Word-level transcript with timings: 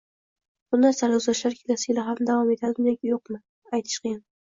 Bunday 0.75 0.95
sarguzashtlar 0.99 1.59
kelasi 1.61 1.87
yili 1.91 2.07
ham 2.09 2.25
davom 2.33 2.53
etadimi 2.59 2.93
yoki 2.99 3.15
yo'qmi, 3.15 3.43
aytish 3.81 4.05
qiyin 4.07 4.23